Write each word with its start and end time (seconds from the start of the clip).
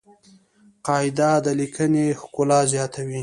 قاعده 0.85 1.31
د 1.45 1.47
لیکني 1.59 2.05
ښکلا 2.21 2.59
زیاتوي. 2.73 3.19